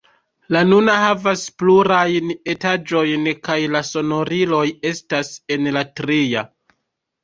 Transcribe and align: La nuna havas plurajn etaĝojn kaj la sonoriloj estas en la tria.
La 0.55 0.61
nuna 0.69 0.95
havas 1.01 1.43
plurajn 1.63 2.33
etaĝojn 2.55 3.31
kaj 3.51 3.61
la 3.77 3.85
sonoriloj 3.93 4.67
estas 4.95 5.35
en 5.59 5.75
la 5.81 5.89
tria. 6.01 6.49